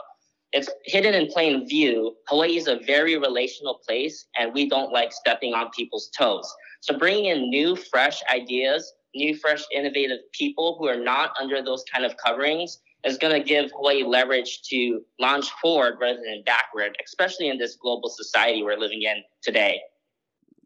it's 0.55 0.71
hidden 0.85 1.15
in 1.15 1.27
plain 1.27 1.69
view. 1.69 2.15
Hawaii 2.29 2.57
is 2.57 2.69
a 2.69 2.79
very 2.87 3.19
relational 3.19 3.81
place, 3.87 4.27
and 4.39 4.55
we 4.55 4.69
don't 4.69 4.93
like 4.93 5.13
stepping 5.13 5.53
on 5.53 5.69
people's 5.77 6.09
toes. 6.17 6.49
So 6.81 6.97
bringing 6.97 7.25
in 7.27 7.51
new, 7.51 7.75
fresh 7.75 8.23
ideas, 8.33 8.93
new, 9.17 9.37
fresh, 9.37 9.65
innovative 9.75 10.21
people 10.33 10.77
who 10.79 10.87
are 10.87 10.97
not 10.97 11.33
under 11.41 11.61
those 11.61 11.83
kind 11.93 12.05
of 12.05 12.15
coverings 12.25 12.79
is 13.05 13.19
going 13.19 13.35
to 13.35 13.47
give 13.47 13.73
Hawaii 13.73 14.05
leverage 14.05 14.63
to 14.71 15.03
launch 15.19 15.51
forward 15.61 15.97
rather 16.01 16.21
than 16.25 16.45
backward, 16.47 16.97
especially 17.05 17.49
in 17.49 17.59
this 17.59 17.77
global 17.77 18.09
society 18.09 18.63
we're 18.63 18.79
living 18.79 19.03
in 19.03 19.25
today. 19.43 19.81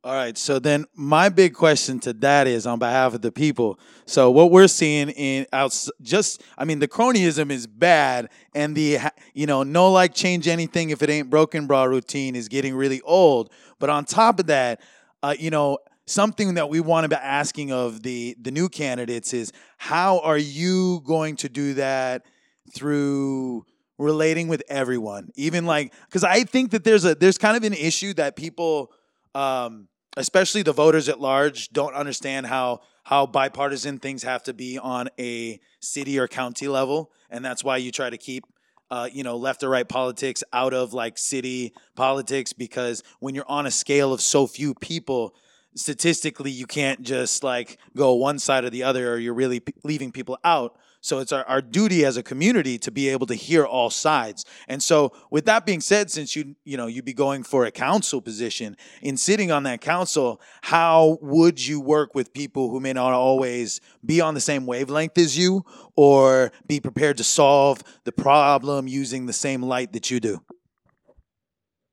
All 0.05 0.15
right. 0.15 0.39
So 0.39 0.59
then 0.59 0.85
my 0.95 1.29
big 1.29 1.55
question 1.55 1.99
to 2.01 2.13
that 2.15 2.47
is 2.47 2.67
on 2.67 2.79
behalf 2.79 3.15
of 3.15 3.23
the 3.23 3.33
people. 3.33 3.81
So 4.07 4.31
what 4.31 4.53
we're 4.53 4.69
seeing 4.69 5.11
in 5.11 5.47
out 5.53 5.77
just 6.03 6.43
I 6.57 6.65
mean 6.65 6.79
the 6.79 6.87
cronyism 6.87 7.51
is 7.51 7.67
bad 7.67 8.29
and 8.55 8.77
the 8.77 8.99
you 9.35 9.47
know 9.47 9.65
no 9.65 9.91
like 9.91 10.15
change 10.15 10.47
anything 10.47 10.91
if 10.91 11.03
it 11.03 11.11
ain't 11.11 11.31
broken 11.31 11.67
bra 11.67 11.85
routine 11.85 12.37
is 12.37 12.49
getting 12.49 12.77
really 12.77 13.01
old. 13.03 13.51
But 13.81 13.91
on 13.91 14.05
top 14.05 14.39
of 14.39 14.47
that, 14.47 14.81
uh, 15.23 15.35
you 15.39 15.51
know, 15.51 15.79
something 16.07 16.55
that 16.55 16.69
we 16.69 16.81
want 16.81 17.05
to 17.05 17.09
be 17.09 17.17
asking 17.17 17.73
of 17.73 18.03
the 18.03 18.37
the 18.41 18.53
new 18.53 18.69
candidates 18.69 19.35
is 19.35 19.53
how 19.79 20.21
are 20.21 20.39
you 20.39 21.03
going 21.05 21.37
to 21.37 21.49
do 21.49 21.75
that 21.75 22.25
through 22.73 23.65
relating 23.99 24.47
with 24.47 24.63
everyone 24.69 25.29
even 25.35 25.67
like 25.67 25.93
because 26.07 26.23
i 26.23 26.45
think 26.45 26.71
that 26.71 26.85
there's 26.85 27.05
a 27.05 27.17
there's 27.17 27.37
kind 27.37 27.57
of 27.57 27.65
an 27.65 27.73
issue 27.73 28.15
that 28.15 28.37
people 28.37 28.93
um, 29.39 29.87
especially 30.17 30.63
the 30.63 30.73
voters 30.73 31.09
at 31.09 31.21
large, 31.21 31.69
don't 31.69 31.95
understand 31.95 32.47
how 32.47 32.81
how 33.05 33.25
bipartisan 33.25 33.99
things 33.99 34.23
have 34.23 34.43
to 34.43 34.53
be 34.53 34.79
on 34.79 35.09
a 35.19 35.61
city 35.81 36.19
or 36.19 36.27
county 36.27 36.69
level, 36.69 37.11
and 37.31 37.45
that's 37.45 37.63
why 37.63 37.77
you 37.77 37.93
try 37.93 38.11
to 38.11 38.19
keep. 38.19 38.45
Uh, 38.91 39.07
you 39.13 39.23
know, 39.23 39.37
left 39.37 39.63
or 39.63 39.69
right 39.69 39.87
politics 39.87 40.43
out 40.51 40.73
of 40.73 40.95
like 40.95 41.19
city 41.19 41.75
politics 41.95 42.55
because 42.55 43.03
when 43.21 43.35
you're 43.35 43.45
on 43.47 43.67
a 43.67 43.71
scale 43.71 44.15
of 44.15 44.21
so 44.23 44.47
few 44.47 44.73
people, 44.73 45.35
statistically, 45.77 46.51
you 46.51 46.67
can't 46.67 47.03
just 47.03 47.45
like 47.45 47.77
go 47.95 48.15
one 48.15 48.39
side 48.39 48.65
or 48.65 48.71
the 48.71 48.85
other, 48.85 49.13
or 49.13 49.19
you're 49.19 49.35
really 49.35 49.61
p- 49.61 49.75
leaving 49.85 50.11
people 50.11 50.39
out. 50.43 50.79
So 51.09 51.21
it's 51.21 51.33
our, 51.33 51.43
our 51.45 51.63
duty 51.63 52.05
as 52.05 52.19
a 52.19 52.23
community 52.23 52.77
to 52.81 52.91
be 52.91 53.09
able 53.09 53.27
to 53.29 53.35
hear 53.35 53.65
all 53.65 53.89
sides. 53.89 54.45
And 54.69 54.83
so 54.83 55.15
with 55.31 55.47
that 55.47 55.65
being 55.65 55.81
said, 55.81 56.11
since 56.11 56.37
you 56.37 56.55
you 56.65 56.77
know 56.77 56.87
you'd 56.87 57.07
be 57.07 57.15
going 57.15 57.45
for 57.45 57.65
a 57.65 57.71
council 57.71 58.21
position, 58.21 58.77
in 59.01 59.17
sitting 59.17 59.51
on 59.51 59.63
that 59.63 59.81
council, 59.81 60.39
how 60.61 61.17
would 61.23 61.67
you 61.67 61.81
work 61.81 62.15
with 62.15 62.35
people 62.35 62.69
who 62.69 62.79
may 62.79 62.93
not 62.93 63.15
always 63.15 63.81
be 64.05 64.21
on 64.21 64.35
the 64.35 64.41
same 64.41 64.67
wavelength 64.67 65.17
as 65.17 65.39
you 65.39 65.65
or 65.97 66.53
be 66.67 66.79
prepared 66.79 67.17
to 67.17 67.25
solve 67.25 67.83
the 68.05 68.13
problem 68.13 68.87
using 68.87 69.25
the 69.25 69.33
same 69.33 69.63
light 69.63 69.95
that 69.95 70.11
you 70.11 70.21
do? 70.21 70.43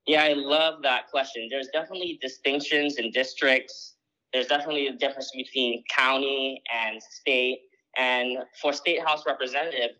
Yeah, 0.06 0.24
I 0.24 0.34
love 0.34 0.82
that 0.82 1.08
question. 1.10 1.48
There's 1.50 1.68
definitely 1.72 2.18
distinctions 2.20 2.96
in 2.96 3.10
districts. 3.12 3.94
There's 4.34 4.46
definitely 4.46 4.88
a 4.88 4.92
difference 4.92 5.30
between 5.34 5.84
county 5.88 6.60
and 6.70 7.02
state 7.02 7.60
and 7.96 8.38
for 8.60 8.72
state 8.72 9.00
house 9.06 9.24
representative, 9.26 9.90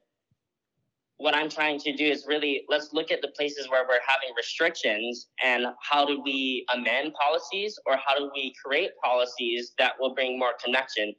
what 1.18 1.34
I'm 1.34 1.48
trying 1.48 1.78
to 1.80 1.94
do 1.94 2.04
is 2.04 2.26
really 2.28 2.64
let's 2.68 2.92
look 2.92 3.10
at 3.10 3.22
the 3.22 3.28
places 3.28 3.70
where 3.70 3.84
we're 3.88 4.00
having 4.06 4.34
restrictions 4.36 5.28
and 5.42 5.66
how 5.80 6.04
do 6.04 6.20
we 6.22 6.66
amend 6.74 7.14
policies 7.14 7.78
or 7.86 7.96
how 7.96 8.18
do 8.18 8.30
we 8.34 8.54
create 8.62 8.90
policies 9.02 9.72
that 9.78 9.94
will 9.98 10.14
bring 10.14 10.38
more 10.38 10.52
connection. 10.62 11.14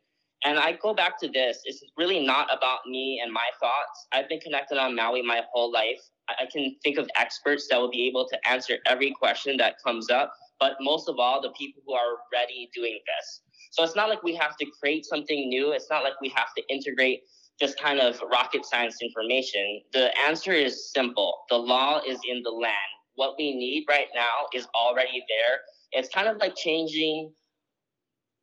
And 0.45 0.59
I 0.59 0.73
go 0.73 0.93
back 0.93 1.19
to 1.21 1.27
this. 1.27 1.61
It's 1.65 1.83
really 1.97 2.23
not 2.23 2.47
about 2.55 2.79
me 2.85 3.19
and 3.23 3.33
my 3.33 3.47
thoughts. 3.59 4.07
I've 4.11 4.29
been 4.29 4.39
connected 4.39 4.77
on 4.77 4.95
Maui 4.95 5.23
my 5.23 5.41
whole 5.51 5.71
life. 5.71 5.99
I 6.29 6.45
can 6.51 6.75
think 6.83 6.99
of 6.99 7.09
experts 7.15 7.67
that 7.71 7.79
will 7.79 7.89
be 7.89 8.07
able 8.07 8.27
to 8.27 8.47
answer 8.47 8.77
every 8.85 9.11
question 9.11 9.57
that 9.57 9.75
comes 9.83 10.11
up, 10.11 10.31
but 10.59 10.73
most 10.81 11.09
of 11.09 11.19
all, 11.19 11.41
the 11.41 11.51
people 11.51 11.81
who 11.85 11.93
are 11.93 12.17
already 12.33 12.69
doing 12.73 12.99
this. 13.05 13.41
So 13.71 13.83
it's 13.83 13.95
not 13.95 14.09
like 14.09 14.23
we 14.23 14.35
have 14.35 14.57
to 14.57 14.65
create 14.79 15.05
something 15.05 15.49
new. 15.49 15.71
It's 15.71 15.89
not 15.89 16.03
like 16.03 16.19
we 16.21 16.29
have 16.29 16.53
to 16.57 16.63
integrate 16.69 17.21
just 17.59 17.79
kind 17.79 17.99
of 17.99 18.21
rocket 18.31 18.65
science 18.65 18.97
information. 19.01 19.81
The 19.93 20.17
answer 20.19 20.53
is 20.53 20.91
simple. 20.91 21.39
The 21.49 21.57
law 21.57 22.01
is 22.07 22.19
in 22.27 22.41
the 22.43 22.51
land. 22.51 22.75
What 23.15 23.35
we 23.37 23.55
need 23.55 23.85
right 23.89 24.07
now 24.13 24.47
is 24.53 24.67
already 24.75 25.23
there. 25.27 25.59
It's 25.91 26.09
kind 26.09 26.27
of 26.27 26.37
like 26.37 26.55
changing 26.55 27.31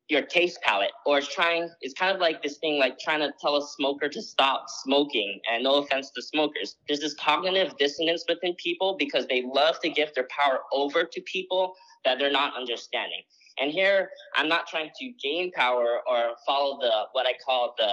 your 0.08 0.22
taste 0.22 0.58
palette 0.62 0.90
or 1.06 1.16
it's 1.16 1.32
trying 1.32 1.68
it's 1.80 1.94
kind 1.94 2.14
of 2.14 2.20
like 2.20 2.42
this 2.42 2.58
thing 2.58 2.78
like 2.78 2.98
trying 2.98 3.20
to 3.20 3.32
tell 3.40 3.56
a 3.56 3.66
smoker 3.66 4.06
to 4.06 4.20
stop 4.20 4.66
smoking 4.68 5.40
and 5.50 5.64
no 5.64 5.76
offense 5.76 6.10
to 6.10 6.20
smokers 6.20 6.76
there's 6.86 7.00
this 7.00 7.14
cognitive 7.14 7.74
dissonance 7.78 8.22
within 8.28 8.54
people 8.56 8.96
because 8.98 9.26
they 9.28 9.42
love 9.54 9.80
to 9.80 9.88
give 9.88 10.14
their 10.14 10.28
power 10.28 10.58
over 10.72 11.04
to 11.04 11.22
people 11.22 11.74
that 12.04 12.18
they're 12.18 12.32
not 12.32 12.56
understanding 12.56 13.22
and 13.58 13.70
here, 13.70 14.10
I'm 14.34 14.48
not 14.48 14.66
trying 14.66 14.90
to 14.98 15.12
gain 15.22 15.52
power 15.52 16.00
or 16.08 16.34
follow 16.46 16.78
the 16.80 17.04
what 17.12 17.26
I 17.26 17.34
call 17.44 17.74
the 17.78 17.92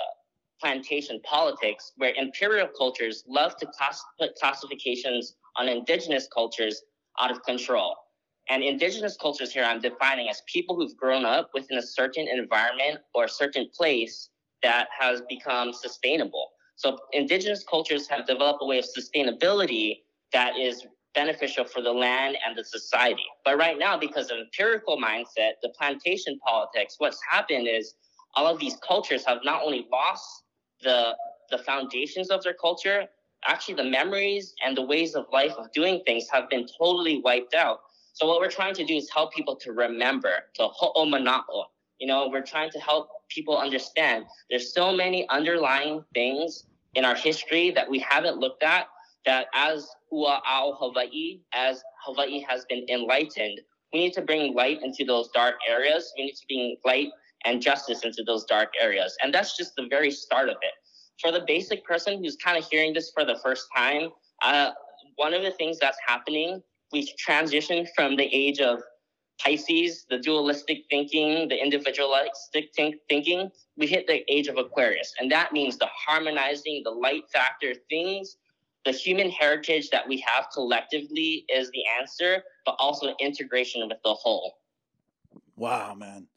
plantation 0.60 1.20
politics, 1.24 1.91
where 1.98 2.13
imperial 2.15 2.68
cultures 2.68 3.24
love 3.27 3.56
to 3.58 3.65
class, 3.68 4.01
put 4.20 4.36
classifications 4.36 5.36
on 5.58 5.68
indigenous 5.68 6.27
cultures 6.34 6.84
out 7.20 7.32
of 7.32 7.44
control. 7.44 7.96
And 8.50 8.63
indigenous 8.63 9.18
cultures 9.18 9.51
here, 9.51 9.63
I'm 9.63 9.82
defining 9.82 10.30
as 10.30 10.41
people 10.51 10.75
who've 10.75 10.96
grown 10.98 11.25
up 11.25 11.51
within 11.53 11.77
a 11.77 11.82
certain 11.82 12.27
environment 12.27 13.00
or 13.13 13.25
a 13.25 13.30
certain 13.30 13.70
place 13.75 14.30
that 14.63 14.88
has 14.98 15.22
become 15.30 15.74
sustainable. 15.74 16.50
So 16.75 16.98
indigenous 17.13 17.63
cultures 17.63 18.08
have 18.08 18.25
developed 18.25 18.60
a 18.63 18.65
way 18.65 18.80
of 18.80 18.86
sustainability 18.86 20.00
that 20.34 20.58
is 20.58 20.86
beneficial 21.13 21.65
for 21.65 21.82
the 21.82 21.91
land 21.91 22.38
and 22.46 22.58
the 22.58 22.63
society. 22.63 23.25
But 23.44 23.58
right 23.58 23.77
now, 23.77 23.98
because 23.98 24.32
of 24.32 24.38
empirical 24.38 24.98
mindset, 24.98 25.53
the 25.62 25.70
plantation 25.77 26.39
politics, 26.46 26.96
what's 26.98 27.20
happened 27.30 27.68
is 27.68 27.96
all 28.36 28.48
of 28.48 28.60
these 28.60 28.77
cultures 28.88 29.25
have 29.25 29.39
not 29.44 29.62
only 29.63 29.88
lost 29.91 30.44
the 30.84 31.15
the 31.50 31.58
foundations 31.58 32.30
of 32.30 32.41
their 32.44 32.53
culture, 32.53 33.06
actually 33.46 33.74
the 33.75 33.84
memories 33.84 34.53
and 34.65 34.75
the 34.75 34.82
ways 34.82 35.15
of 35.15 35.25
life 35.34 35.51
of 35.58 35.72
doing 35.74 36.01
things 36.06 36.27
have 36.32 36.50
been 36.50 36.65
totally 36.80 37.20
wiped 37.20 37.53
out. 37.53 37.82
So 38.13 38.25
what 38.25 38.39
we're 38.39 38.50
trying 38.50 38.74
to 38.75 38.86
do 38.86 38.96
is 38.96 39.10
help 39.10 39.34
people 39.34 39.56
to 39.58 39.74
remember, 39.74 40.34
to 40.56 40.70
ho'omana'o. 40.70 41.65
You 42.00 42.08
know, 42.08 42.30
we're 42.32 42.41
trying 42.41 42.72
to 42.72 42.80
help 42.80 43.10
people 43.30 43.58
understand 43.58 44.25
there's 44.50 44.74
so 44.74 44.91
many 44.91 45.27
underlying 45.30 46.03
things 46.13 46.65
in 46.96 47.06
our 47.06 47.15
history 47.15 47.72
that 47.72 47.89
we 47.89 48.00
haven't 48.00 48.38
looked 48.38 48.63
at 48.63 48.88
that 49.25 49.48
as 49.54 49.88
Ua'au 50.12 50.75
Hawaii, 50.78 51.42
as 51.54 51.84
Hawaii 52.06 52.44
has 52.48 52.66
been 52.66 52.86
enlightened, 52.90 53.60
we 53.94 54.00
need 54.00 54.13
to 54.13 54.22
bring 54.22 54.54
light 54.54 54.82
into 54.82 55.04
those 55.06 55.30
dark 55.30 55.56
areas. 55.68 56.12
We 56.18 56.25
need 56.25 56.34
to 56.34 56.46
bring 56.48 56.78
light 56.86 57.10
and 57.46 57.62
justice 57.62 58.04
into 58.04 58.24
those 58.25 58.46
dark 58.46 58.70
areas. 58.80 59.16
And 59.24 59.34
that's 59.34 59.58
just 59.58 59.75
the 59.75 59.88
very 59.90 60.12
start 60.12 60.50
of 60.50 60.58
it. 60.62 60.74
For 61.22 61.32
the 61.32 61.44
basic 61.46 61.84
person 61.86 62.24
who's 62.24 62.36
kind 62.38 62.58
of 62.58 62.66
hearing 62.70 62.94
this 62.94 63.12
for 63.13 63.25
the 63.25 63.38
first 63.44 63.68
time, 63.75 64.10
uh, 64.42 64.72
one 65.16 65.34
of 65.34 65.44
the 65.44 65.51
things 65.51 65.78
that's 65.80 65.98
happening, 66.06 66.62
we 66.92 67.08
transition 67.20 67.88
from 67.96 68.16
the 68.16 68.25
age 68.34 68.60
of 68.60 68.82
Pisces, 69.44 70.06
the 70.10 70.20
dualistic 70.20 70.84
thinking, 70.90 71.48
the 71.48 71.62
individualistic 71.62 72.70
think- 72.75 72.96
thinking, 73.10 73.50
we 73.75 73.88
hit 73.88 74.06
the 74.08 74.24
age 74.32 74.48
of 74.48 74.58
Aquarius. 74.58 75.13
And 75.20 75.32
that 75.32 75.51
means 75.51 75.78
the 75.78 75.88
harmonizing, 75.88 76.82
the 76.84 76.92
light 76.92 77.24
factor 77.34 77.74
things 77.90 78.38
the 78.86 78.92
human 78.92 79.30
heritage 79.30 79.90
that 79.92 80.08
we 80.08 80.24
have 80.26 80.48
collectively 80.54 81.46
is 81.50 81.70
the 81.72 81.84
answer, 82.00 82.44
but 82.66 82.76
also 82.80 83.14
integration 83.20 83.88
with 83.88 83.98
the 84.04 84.14
whole. 84.14 84.58
Wow, 85.56 85.94
man. 85.94 86.28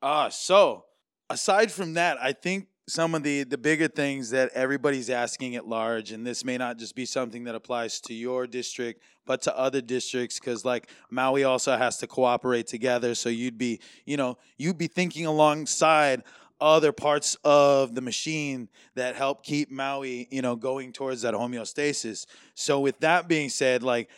Uh, 0.00 0.30
so 0.30 0.84
aside 1.28 1.70
from 1.70 1.94
that, 1.94 2.16
I 2.20 2.32
think 2.32 2.68
some 2.88 3.14
of 3.14 3.22
the 3.24 3.42
the 3.42 3.58
bigger 3.58 3.88
things 3.88 4.30
that 4.30 4.50
everybody's 4.54 5.10
asking 5.10 5.56
at 5.56 5.66
large 5.66 6.12
and 6.12 6.24
this 6.24 6.44
may 6.44 6.56
not 6.56 6.78
just 6.78 6.94
be 6.94 7.04
something 7.04 7.42
that 7.42 7.54
applies 7.54 8.00
to 8.00 8.14
your 8.14 8.46
district 8.46 9.02
but 9.24 9.42
to 9.42 9.56
other 9.58 9.80
districts 9.80 10.38
because 10.38 10.64
like 10.64 10.88
maui 11.10 11.42
also 11.42 11.76
has 11.76 11.96
to 11.96 12.06
cooperate 12.06 12.68
together 12.68 13.12
so 13.16 13.28
you'd 13.28 13.58
be 13.58 13.80
you 14.04 14.16
know 14.16 14.38
you'd 14.56 14.78
be 14.78 14.86
thinking 14.86 15.26
alongside 15.26 16.22
other 16.60 16.92
parts 16.92 17.36
of 17.44 17.94
the 17.94 18.00
machine 18.00 18.68
that 18.94 19.16
help 19.16 19.42
keep 19.44 19.70
Maui, 19.70 20.28
you 20.30 20.42
know, 20.42 20.56
going 20.56 20.92
towards 20.92 21.22
that 21.22 21.34
homeostasis. 21.34 22.26
So 22.54 22.80
with 22.80 22.98
that 23.00 23.28
being 23.28 23.48
said, 23.48 23.82
like 23.82 24.08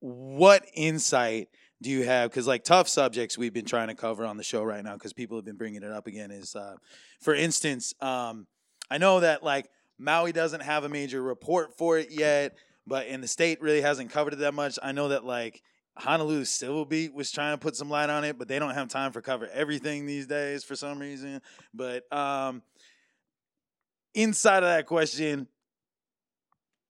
what 0.00 0.64
insight 0.74 1.48
do 1.82 1.90
you 1.90 2.04
have 2.04 2.30
because 2.30 2.46
like 2.46 2.64
tough 2.64 2.88
subjects 2.88 3.36
we've 3.36 3.52
been 3.52 3.64
trying 3.64 3.88
to 3.88 3.94
cover 3.94 4.24
on 4.24 4.36
the 4.36 4.42
show 4.42 4.62
right 4.62 4.82
now 4.82 4.94
because 4.94 5.12
people 5.12 5.36
have 5.36 5.44
been 5.44 5.56
bringing 5.56 5.82
it 5.82 5.90
up 5.90 6.06
again 6.06 6.30
is 6.30 6.56
uh, 6.56 6.76
for 7.20 7.34
instance 7.34 7.94
um, 8.00 8.46
i 8.90 8.98
know 8.98 9.20
that 9.20 9.42
like 9.42 9.68
maui 9.98 10.32
doesn't 10.32 10.62
have 10.62 10.84
a 10.84 10.88
major 10.88 11.22
report 11.22 11.76
for 11.76 11.98
it 11.98 12.10
yet 12.10 12.56
but 12.86 13.06
in 13.06 13.20
the 13.20 13.28
state 13.28 13.60
really 13.60 13.80
hasn't 13.80 14.10
covered 14.10 14.32
it 14.32 14.38
that 14.38 14.54
much 14.54 14.78
i 14.82 14.92
know 14.92 15.08
that 15.08 15.24
like 15.24 15.62
Honolulu 15.98 16.44
Civil 16.44 16.84
Beat 16.84 17.14
was 17.14 17.30
trying 17.30 17.54
to 17.54 17.58
put 17.58 17.74
some 17.74 17.88
light 17.88 18.10
on 18.10 18.24
it, 18.24 18.38
but 18.38 18.48
they 18.48 18.58
don't 18.58 18.74
have 18.74 18.88
time 18.88 19.12
for 19.12 19.22
cover 19.22 19.48
everything 19.52 20.06
these 20.06 20.26
days 20.26 20.62
for 20.62 20.76
some 20.76 20.98
reason. 20.98 21.40
But 21.72 22.10
um, 22.12 22.62
inside 24.14 24.62
of 24.62 24.68
that 24.68 24.86
question, 24.86 25.48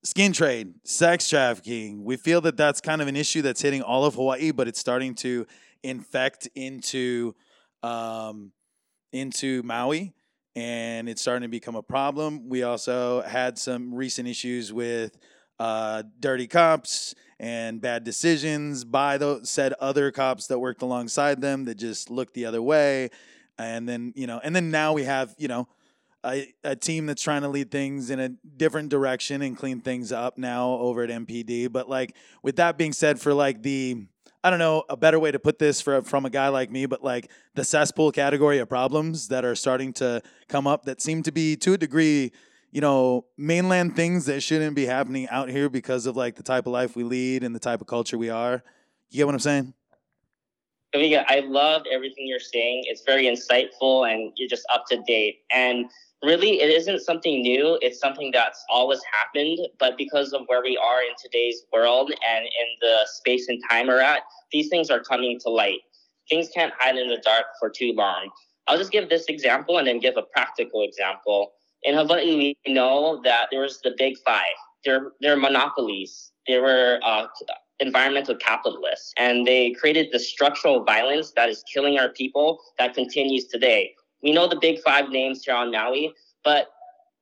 skin 0.02 0.32
trade, 0.32 0.74
sex 0.84 1.28
trafficking, 1.28 2.04
we 2.04 2.16
feel 2.16 2.40
that 2.42 2.56
that's 2.56 2.80
kind 2.80 3.00
of 3.00 3.08
an 3.08 3.16
issue 3.16 3.42
that's 3.42 3.62
hitting 3.62 3.82
all 3.82 4.04
of 4.04 4.14
Hawaii, 4.14 4.50
but 4.50 4.66
it's 4.68 4.80
starting 4.80 5.14
to 5.16 5.46
infect 5.82 6.48
into 6.54 7.34
um, 7.82 8.52
into 9.12 9.62
Maui. 9.62 10.12
and 10.56 11.08
it's 11.08 11.20
starting 11.20 11.42
to 11.42 11.48
become 11.48 11.76
a 11.76 11.82
problem. 11.82 12.48
We 12.48 12.62
also 12.62 13.20
had 13.20 13.58
some 13.58 13.94
recent 13.94 14.26
issues 14.26 14.72
with 14.72 15.16
uh, 15.58 16.02
dirty 16.20 16.46
cops 16.46 17.14
and 17.38 17.80
bad 17.80 18.04
decisions 18.04 18.84
by 18.84 19.18
those 19.18 19.50
said 19.50 19.72
other 19.74 20.10
cops 20.10 20.46
that 20.46 20.58
worked 20.58 20.82
alongside 20.82 21.40
them 21.40 21.64
that 21.64 21.76
just 21.76 22.10
looked 22.10 22.34
the 22.34 22.46
other 22.46 22.62
way. 22.62 23.10
And 23.58 23.88
then, 23.88 24.12
you 24.16 24.26
know, 24.26 24.40
and 24.42 24.54
then 24.54 24.70
now 24.70 24.92
we 24.92 25.04
have, 25.04 25.34
you 25.38 25.48
know, 25.48 25.68
a, 26.24 26.52
a 26.64 26.76
team 26.76 27.06
that's 27.06 27.22
trying 27.22 27.42
to 27.42 27.48
lead 27.48 27.70
things 27.70 28.10
in 28.10 28.20
a 28.20 28.28
different 28.28 28.88
direction 28.88 29.42
and 29.42 29.56
clean 29.56 29.80
things 29.80 30.12
up 30.12 30.38
now 30.38 30.70
over 30.72 31.02
at 31.02 31.10
MPD. 31.10 31.70
But 31.72 31.88
like 31.88 32.16
with 32.42 32.56
that 32.56 32.76
being 32.76 32.92
said, 32.92 33.20
for 33.20 33.32
like 33.32 33.62
the 33.62 34.06
I 34.42 34.50
don't 34.50 34.58
know 34.58 34.84
a 34.88 34.96
better 34.96 35.18
way 35.18 35.32
to 35.32 35.38
put 35.38 35.58
this 35.58 35.80
for 35.80 36.02
from 36.02 36.24
a 36.24 36.30
guy 36.30 36.48
like 36.48 36.70
me, 36.70 36.86
but 36.86 37.02
like 37.02 37.30
the 37.54 37.64
cesspool 37.64 38.12
category 38.12 38.58
of 38.58 38.68
problems 38.68 39.28
that 39.28 39.44
are 39.44 39.54
starting 39.54 39.92
to 39.94 40.22
come 40.48 40.66
up 40.66 40.84
that 40.84 41.00
seem 41.00 41.22
to 41.24 41.32
be 41.32 41.56
to 41.56 41.72
a 41.72 41.78
degree, 41.78 42.32
you 42.70 42.80
know, 42.80 43.24
mainland 43.36 43.96
things 43.96 44.26
that 44.26 44.42
shouldn't 44.42 44.76
be 44.76 44.86
happening 44.86 45.28
out 45.28 45.48
here 45.48 45.68
because 45.68 46.06
of 46.06 46.16
like 46.16 46.36
the 46.36 46.42
type 46.42 46.66
of 46.66 46.72
life 46.72 46.96
we 46.96 47.04
lead 47.04 47.42
and 47.42 47.54
the 47.54 47.60
type 47.60 47.80
of 47.80 47.86
culture 47.86 48.18
we 48.18 48.30
are. 48.30 48.62
You 49.10 49.18
get 49.18 49.26
what 49.26 49.34
I'm 49.34 49.40
saying? 49.40 49.74
I 50.94 51.40
loved 51.40 51.86
everything 51.92 52.26
you're 52.26 52.38
saying. 52.40 52.84
It's 52.86 53.02
very 53.04 53.24
insightful 53.24 54.10
and 54.10 54.32
you're 54.36 54.48
just 54.48 54.64
up 54.72 54.84
to 54.88 55.02
date. 55.06 55.40
And 55.52 55.86
really 56.22 56.60
it 56.60 56.70
isn't 56.70 57.00
something 57.00 57.42
new 57.42 57.78
it's 57.82 58.00
something 58.00 58.30
that's 58.32 58.64
always 58.70 59.00
happened 59.12 59.58
but 59.78 59.96
because 59.98 60.32
of 60.32 60.42
where 60.46 60.62
we 60.62 60.76
are 60.76 61.02
in 61.02 61.14
today's 61.22 61.64
world 61.72 62.10
and 62.26 62.44
in 62.44 62.66
the 62.80 62.96
space 63.04 63.48
and 63.48 63.62
time 63.70 63.86
we're 63.86 64.00
at 64.00 64.22
these 64.50 64.68
things 64.68 64.88
are 64.88 65.00
coming 65.00 65.38
to 65.38 65.50
light 65.50 65.80
things 66.30 66.48
can't 66.54 66.72
hide 66.78 66.96
in 66.96 67.08
the 67.08 67.18
dark 67.18 67.44
for 67.60 67.68
too 67.68 67.92
long 67.94 68.30
i'll 68.66 68.78
just 68.78 68.90
give 68.90 69.08
this 69.10 69.26
example 69.26 69.78
and 69.78 69.86
then 69.86 70.00
give 70.00 70.16
a 70.16 70.22
practical 70.22 70.82
example 70.82 71.52
in 71.82 71.94
hawaii 71.94 72.54
we 72.66 72.72
know 72.72 73.20
that 73.24 73.48
there 73.50 73.60
was 73.60 73.80
the 73.82 73.94
big 73.98 74.16
five 74.24 74.56
they're, 74.84 75.12
they're 75.20 75.36
monopolies 75.36 76.32
they 76.46 76.58
were 76.58 77.00
uh, 77.04 77.26
environmental 77.80 78.34
capitalists 78.36 79.12
and 79.16 79.46
they 79.46 79.72
created 79.72 80.08
the 80.12 80.18
structural 80.18 80.84
violence 80.84 81.32
that 81.36 81.48
is 81.48 81.62
killing 81.72 81.98
our 81.98 82.08
people 82.10 82.58
that 82.78 82.94
continues 82.94 83.46
today 83.46 83.92
we 84.22 84.32
know 84.32 84.48
the 84.48 84.58
big 84.60 84.80
five 84.80 85.10
names 85.10 85.44
here 85.44 85.54
on 85.54 85.70
Maui, 85.70 86.12
but 86.44 86.68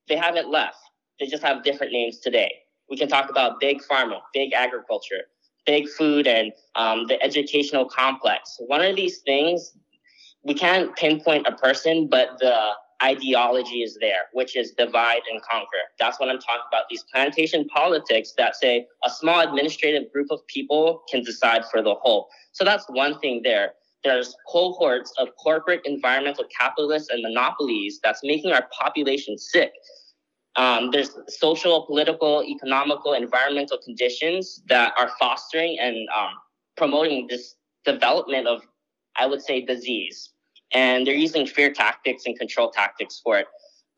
they 0.09 0.17
haven't 0.17 0.51
left. 0.51 0.79
They 1.21 1.27
just 1.27 1.43
have 1.43 1.63
different 1.63 1.93
names 1.93 2.19
today. 2.19 2.53
We 2.89 2.97
can 2.97 3.09
talk 3.09 3.31
about 3.31 3.61
big 3.61 3.83
pharma, 3.83 4.21
big 4.33 4.53
agriculture, 4.53 5.23
big 5.67 5.89
food, 5.89 6.27
and 6.27 6.53
um, 6.77 7.07
the 7.07 7.23
educational 7.23 7.87
complex. 7.87 8.57
One 8.59 8.83
of 8.83 8.97
these 8.97 9.19
things, 9.19 9.77
we 10.45 10.55
can't 10.55 10.95
pinpoint 10.97 11.47
a 11.47 11.53
person, 11.53 12.09
but 12.09 12.39
the 12.39 12.71
ideology 13.05 13.83
is 13.83 13.99
there, 14.01 14.23
which 14.33 14.57
is 14.57 14.73
divide 14.73 15.21
and 15.31 15.43
conquer. 15.43 15.85
That's 15.99 16.19
what 16.19 16.31
I'm 16.31 16.39
talking 16.39 16.63
about. 16.69 16.85
These 16.89 17.05
plantation 17.13 17.67
politics 17.69 18.33
that 18.39 18.57
say 18.57 18.87
a 19.05 19.11
small 19.11 19.41
administrative 19.41 20.11
group 20.13 20.29
of 20.31 20.47
people 20.47 21.03
can 21.11 21.23
decide 21.23 21.65
for 21.71 21.83
the 21.83 21.95
whole. 21.95 22.29
So 22.53 22.65
that's 22.65 22.87
one 22.89 23.19
thing 23.21 23.43
there 23.45 23.75
there's 24.05 24.37
cohorts 24.47 25.13
of 25.19 25.29
corporate 25.43 25.81
environmental 25.85 26.45
capitalists 26.57 27.09
and 27.09 27.23
monopolies 27.23 28.01
that's 28.05 28.21
making 28.23 28.53
our 28.53 28.69
population 28.79 29.39
sick. 29.39 29.73
Um, 30.57 30.91
there's 30.93 31.11
social, 31.27 31.87
political, 31.87 32.45
economical, 32.45 33.15
environmental 33.15 33.79
conditions 33.79 34.63
that 34.69 34.93
are 34.99 35.11
fostering 35.19 35.79
and 35.81 35.97
um, 36.17 36.35
promoting 36.77 37.27
this 37.29 37.57
development 37.85 38.47
of, 38.47 38.63
I 39.17 39.27
would 39.27 39.43
say, 39.43 39.63
disease. 39.63 40.31
And 40.75 41.07
they're 41.07 41.15
using 41.15 41.47
fear 41.47 41.73
tactics 41.73 42.25
and 42.27 42.39
control 42.39 42.71
tactics 42.71 43.21
for 43.23 43.39
it. 43.39 43.47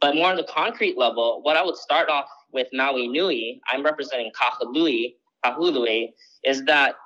But 0.00 0.14
more 0.14 0.30
on 0.30 0.36
the 0.36 0.44
concrete 0.44 0.98
level, 0.98 1.40
what 1.42 1.56
I 1.56 1.64
would 1.64 1.76
start 1.76 2.08
off 2.08 2.26
with 2.52 2.68
Maui 2.72 3.08
Nui, 3.08 3.60
I'm 3.70 3.82
representing 3.82 4.30
Kahului, 4.38 5.14
Kahului, 5.44 6.12
is 6.44 6.64
that 6.66 6.96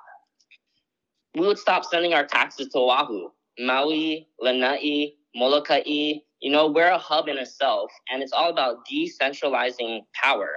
we 1.35 1.47
would 1.47 1.57
stop 1.57 1.85
sending 1.85 2.13
our 2.13 2.25
taxes 2.25 2.67
to 2.69 2.79
Oahu. 2.79 3.29
Maui, 3.59 4.27
Lanai, 4.39 5.13
Molokai, 5.35 5.83
you 5.85 6.51
know, 6.51 6.67
we're 6.67 6.89
a 6.89 6.97
hub 6.97 7.27
in 7.27 7.37
itself, 7.37 7.91
and 8.11 8.21
it's 8.21 8.33
all 8.33 8.49
about 8.49 8.85
decentralizing 8.91 10.01
power. 10.13 10.55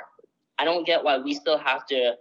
I 0.58 0.64
don't 0.64 0.86
get 0.86 1.04
why 1.04 1.18
we 1.18 1.34
still 1.34 1.58
have 1.58 1.86
to 1.86 2.14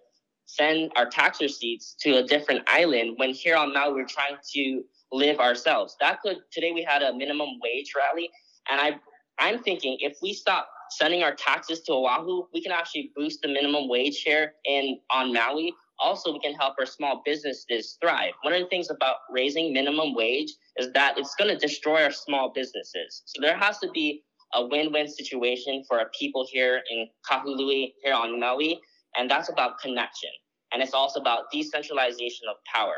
send 0.45 0.91
our 0.97 1.09
tax 1.09 1.41
receipts 1.41 1.95
to 2.01 2.17
a 2.17 2.23
different 2.23 2.63
island 2.67 3.13
when 3.17 3.31
here 3.31 3.55
on 3.55 3.73
Maui 3.73 3.93
we're 3.93 4.05
trying 4.05 4.35
to 4.53 4.83
live 5.13 5.39
ourselves. 5.39 5.95
That 5.99 6.21
could 6.21 6.37
today 6.51 6.71
we 6.73 6.83
had 6.83 7.01
a 7.01 7.13
minimum 7.13 7.59
wage 7.63 7.93
rally, 7.95 8.29
and 8.69 8.81
I 8.81 8.99
I'm 9.39 9.63
thinking 9.63 9.97
if 10.01 10.17
we 10.21 10.33
stop 10.33 10.69
sending 10.91 11.23
our 11.23 11.33
taxes 11.33 11.81
to 11.81 11.93
Oahu, 11.93 12.43
we 12.53 12.61
can 12.61 12.71
actually 12.71 13.11
boost 13.15 13.41
the 13.41 13.47
minimum 13.47 13.87
wage 13.87 14.21
here 14.21 14.53
in 14.65 14.99
on 15.09 15.33
Maui 15.33 15.73
also 15.99 16.33
we 16.33 16.39
can 16.39 16.53
help 16.53 16.75
our 16.79 16.85
small 16.85 17.21
businesses 17.25 17.97
thrive. 18.01 18.33
One 18.41 18.53
of 18.53 18.61
the 18.61 18.67
things 18.67 18.89
about 18.89 19.17
raising 19.31 19.73
minimum 19.73 20.13
wage 20.13 20.53
is 20.77 20.91
that 20.93 21.17
it's 21.17 21.35
going 21.35 21.49
to 21.53 21.57
destroy 21.57 22.03
our 22.03 22.11
small 22.11 22.51
businesses. 22.53 23.23
So 23.25 23.41
there 23.41 23.57
has 23.57 23.79
to 23.79 23.89
be 23.91 24.23
a 24.53 24.65
win-win 24.65 25.07
situation 25.07 25.83
for 25.87 25.99
our 25.99 26.09
people 26.17 26.45
here 26.49 26.81
in 26.91 27.07
Kahului, 27.29 27.93
here 28.03 28.13
on 28.13 28.39
Maui, 28.39 28.79
and 29.17 29.29
that's 29.29 29.49
about 29.49 29.79
connection. 29.79 30.29
And 30.71 30.81
it's 30.81 30.93
also 30.93 31.19
about 31.19 31.51
decentralization 31.51 32.47
of 32.49 32.57
power. 32.73 32.97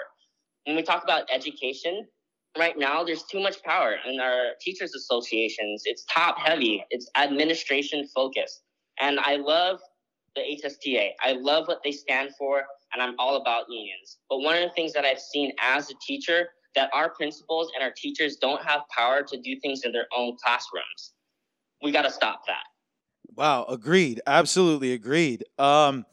When 0.66 0.76
we 0.76 0.84
talk 0.84 1.04
about 1.04 1.24
education, 1.32 2.08
right 2.58 2.78
now 2.78 3.04
there's 3.04 3.24
too 3.24 3.40
much 3.40 3.62
power 3.64 3.96
in 4.08 4.20
our 4.20 4.52
teachers 4.62 4.96
associations. 4.96 5.84
It's 5.86 6.06
top 6.12 6.40
heavy, 6.40 6.84
it's 6.90 7.10
administration 7.18 8.08
focused. 8.08 8.62
And 9.00 9.20
I 9.20 9.36
love 9.36 9.80
the 10.36 10.42
HSTA. 10.42 11.12
I 11.24 11.34
love 11.34 11.68
what 11.68 11.82
they 11.84 11.92
stand 11.92 12.32
for 12.38 12.64
and 12.94 13.02
I'm 13.02 13.16
all 13.20 13.36
about 13.42 13.66
unions. 13.70 14.18
But 14.30 14.40
one 14.40 14.56
of 14.56 14.62
the 14.64 14.74
things 14.74 14.94
that 14.94 15.06
I've 15.06 15.20
seen 15.20 15.52
as 15.62 15.90
a 15.90 15.94
teacher 16.06 16.50
that 16.76 16.90
our 16.94 17.10
principals 17.10 17.72
and 17.76 17.84
our 17.84 17.94
teachers 17.96 18.36
don't 18.38 18.62
have 18.64 18.82
power 18.96 19.24
to 19.24 19.40
do 19.40 19.60
things 19.62 19.82
in 19.84 19.92
their 19.92 20.08
own 20.16 20.36
classrooms. 20.44 21.14
We 21.82 21.92
got 21.92 22.04
to 22.04 22.12
stop 22.12 22.42
that. 22.48 22.64
Wow, 23.36 23.66
agreed. 23.70 24.22
Absolutely 24.28 24.94
agreed. 24.94 25.44
Um, 25.58 26.06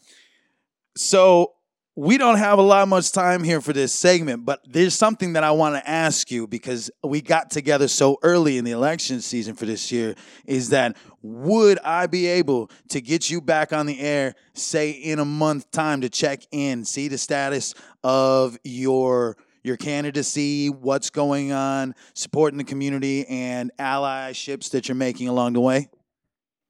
so 0.96 1.52
we 1.94 2.16
don't 2.16 2.38
have 2.38 2.58
a 2.58 2.62
lot 2.62 2.88
much 2.88 3.12
time 3.12 3.44
here 3.44 3.60
for 3.60 3.74
this 3.74 3.92
segment, 3.92 4.46
but 4.46 4.60
there's 4.66 4.94
something 4.94 5.34
that 5.34 5.44
I 5.44 5.50
want 5.50 5.74
to 5.74 5.88
ask 5.88 6.30
you 6.30 6.46
because 6.46 6.90
we 7.04 7.20
got 7.20 7.50
together 7.50 7.86
so 7.86 8.18
early 8.22 8.56
in 8.56 8.64
the 8.64 8.70
election 8.70 9.20
season 9.20 9.54
for 9.54 9.66
this 9.66 9.92
year. 9.92 10.14
Is 10.46 10.70
that 10.70 10.96
would 11.20 11.78
I 11.80 12.06
be 12.06 12.26
able 12.26 12.70
to 12.88 13.00
get 13.02 13.28
you 13.28 13.42
back 13.42 13.74
on 13.74 13.84
the 13.84 14.00
air, 14.00 14.34
say 14.54 14.90
in 14.90 15.18
a 15.18 15.24
month 15.26 15.70
time, 15.70 16.00
to 16.00 16.08
check 16.08 16.40
in, 16.50 16.86
see 16.86 17.08
the 17.08 17.18
status 17.18 17.74
of 18.02 18.58
your 18.64 19.36
your 19.62 19.76
candidacy, 19.76 20.70
what's 20.70 21.10
going 21.10 21.52
on, 21.52 21.94
supporting 22.14 22.58
the 22.58 22.64
community, 22.64 23.24
and 23.28 23.70
allyships 23.78 24.70
that 24.70 24.88
you're 24.88 24.96
making 24.96 25.28
along 25.28 25.52
the 25.52 25.60
way? 25.60 25.88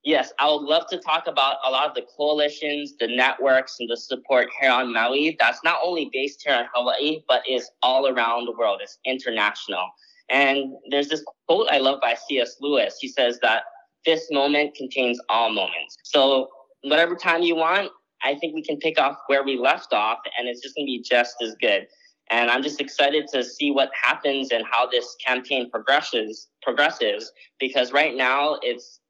Yes, 0.05 0.33
I 0.41 0.51
would 0.51 0.63
love 0.63 0.89
to 0.89 0.99
talk 0.99 1.29
about 1.29 1.59
a 1.65 1.71
lot 1.71 1.89
of 1.89 1.95
the 1.95 2.05
coalitions, 2.17 2.95
the 2.99 3.07
networks, 3.07 3.77
and 3.79 3.89
the 3.89 3.97
support 3.97 4.49
here 4.61 4.71
on 4.71 4.93
Maui. 4.93 5.37
That's 5.39 5.63
not 5.63 5.79
only 5.83 6.11
based 6.13 6.43
here 6.45 6.55
in 6.55 6.67
Hawaii, 6.75 7.23
but 7.29 7.43
is 7.49 7.71
all 7.83 8.09
around 8.09 8.47
the 8.47 8.53
world. 8.53 8.81
It's 8.83 8.99
international. 9.07 9.89
And 10.29 10.75
there's 10.91 11.09
this 11.09 11.25
quote 11.47 11.69
I 11.71 11.79
love 11.79 12.01
by 12.01 12.17
C.S. 12.29 12.57
Lewis. 12.61 12.97
He 13.01 13.07
says 13.07 13.39
that 13.43 13.63
this 14.05 14.27
moment 14.33 14.75
contains 14.75 15.21
all 15.29 15.51
moments. 15.51 15.97
So 16.03 16.49
whatever 16.83 17.15
time 17.15 17.43
you 17.43 17.55
want, 17.55 17.91
I 18.25 18.35
think 18.35 18.55
we 18.55 18.63
can 18.63 18.79
pick 18.79 18.99
off 18.99 19.19
where 19.29 19.45
we 19.45 19.57
left 19.57 19.93
off, 19.93 20.19
and 20.37 20.49
it's 20.49 20.61
just 20.61 20.75
going 20.75 20.87
to 20.87 20.91
be 20.91 21.03
just 21.03 21.37
as 21.43 21.55
good. 21.61 21.87
And 22.31 22.51
I'm 22.51 22.63
just 22.63 22.81
excited 22.81 23.27
to 23.33 23.45
see 23.45 23.71
what 23.71 23.91
happens 24.01 24.51
and 24.53 24.65
how 24.69 24.87
this 24.87 25.15
campaign 25.25 25.71
progresses 25.71 26.49
progresses 26.63 27.31
because 27.61 27.93
right 27.93 28.17
now 28.17 28.59
it's 28.63 29.01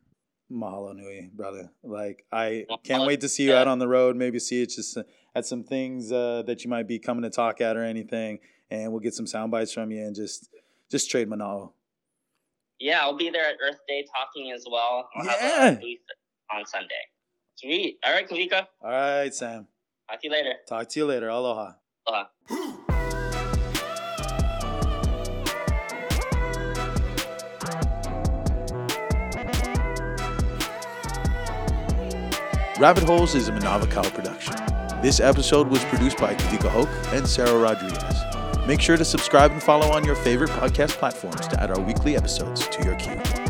Mahalo 0.52 0.96
nui, 0.96 1.30
brother. 1.34 1.72
Like 1.84 2.24
I 2.32 2.66
can't 2.84 3.06
wait 3.06 3.22
to 3.22 3.30
see 3.30 3.44
you 3.44 3.54
out 3.54 3.68
on 3.68 3.80
the 3.80 3.88
road. 3.88 4.16
Maybe 4.16 4.40
see 4.40 4.60
you 4.60 4.66
just 4.68 4.98
at 5.36 5.46
some 5.46 5.64
things 5.64 6.12
uh, 6.12 6.44
that 6.48 6.64
you 6.64 6.70
might 6.70 6.88
be 6.88 7.00
coming 7.00 7.24
to 7.24 7.30
talk 7.30 7.62
at 7.62 7.76
or 7.76 7.84
anything, 7.84 8.40
and 8.70 8.92
we'll 8.92 9.02
get 9.02 9.14
some 9.14 9.28
sound 9.28 9.52
bites 9.52 9.74
from 9.74 9.92
you 9.92 10.04
and 10.04 10.16
just 10.16 10.50
just 10.90 11.10
trade 11.10 11.30
manao. 11.30 11.72
Yeah, 12.80 13.00
I'll 13.02 13.18
be 13.18 13.30
there 13.30 13.46
at 13.48 13.56
Earth 13.62 13.80
Day 13.88 14.06
talking 14.16 14.52
as 14.52 14.66
well. 14.70 15.10
I'll 15.16 15.26
Yeah. 15.26 15.78
A 16.52 16.56
booth 16.56 16.60
on 16.60 16.66
Sunday. 16.66 16.90
Sweet. 17.56 17.98
All 18.06 18.14
right, 18.14 18.28
Kawika. 18.28 18.68
All 18.82 18.92
right, 18.92 19.34
Sam. 19.34 19.68
Talk 20.10 20.22
to 20.22 20.28
you 20.28 20.32
later. 20.34 20.54
Talk 20.68 20.90
to 20.90 21.00
you 21.00 21.06
later. 21.06 21.30
Aloha. 21.30 21.74
Aloha. 22.08 22.26
Rabbit 32.78 33.04
Holes 33.04 33.36
is 33.36 33.48
a 33.48 33.54
Manawa 33.54 33.90
Kau 33.90 34.04
production. 34.10 34.54
This 35.02 35.20
episode 35.22 35.68
was 35.70 35.84
produced 35.86 36.18
by 36.18 36.36
Kawika 36.36 36.70
Hoke 36.70 36.90
and 37.14 37.28
Sarah 37.28 37.58
Rodriguez. 37.58 38.68
Make 38.68 38.82
sure 38.82 38.98
to 38.98 39.06
subscribe 39.06 39.52
and 39.52 39.64
follow 39.64 39.88
on 39.92 40.04
your 40.04 40.16
favorite 40.16 40.50
podcast 40.50 40.90
platforms 40.92 41.48
to 41.48 41.62
add 41.62 41.72
our 41.72 41.80
weekly 41.80 42.18
episodes 42.18 42.68
to 42.68 42.84
your 42.84 42.96
queue. 42.96 43.45